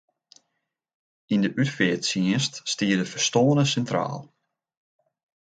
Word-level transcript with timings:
Yn 1.33 1.43
de 1.43 1.49
útfearttsjinst 1.61 2.53
stiet 2.71 2.99
de 3.01 3.05
ferstoarne 3.11 3.65
sintraal. 3.71 4.21